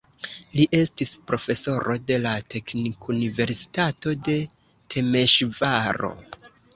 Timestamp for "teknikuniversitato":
2.53-4.15